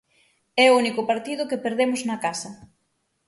[0.65, 2.49] É o único partido que perdemos na casa.